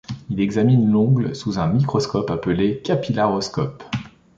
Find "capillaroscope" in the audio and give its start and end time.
2.81-3.83